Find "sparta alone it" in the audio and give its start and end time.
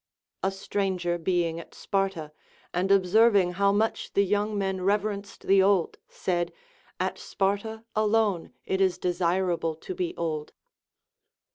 7.19-8.81